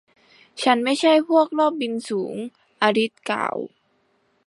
[0.63, 2.35] ฉันไม่ใช่พวกรอบบินสูง
[2.81, 3.57] อลิซกล่าว